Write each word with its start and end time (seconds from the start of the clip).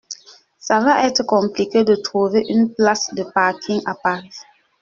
Ça 0.57 0.79
va 0.79 1.05
être 1.05 1.21
compliqué 1.21 1.83
de 1.83 1.93
trouver 1.93 2.43
une 2.49 2.73
place 2.73 3.13
de 3.13 3.21
parking 3.21 3.83
à 3.85 3.93
Paris. 3.93 4.31